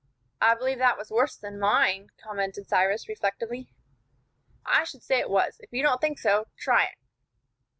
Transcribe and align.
"I 0.41 0.55
believe 0.55 0.79
that 0.79 0.97
was 0.97 1.11
worse 1.11 1.37
than 1.37 1.59
mine," 1.59 2.07
commented 2.19 2.67
Cyrus, 2.67 3.07
reflectively. 3.07 3.69
"I 4.65 4.83
should 4.83 5.03
say 5.03 5.19
it 5.19 5.29
was. 5.29 5.57
If 5.59 5.71
you 5.71 5.83
don't 5.83 6.01
think 6.01 6.17
so, 6.17 6.47
try 6.57 6.85
it." 6.85 6.97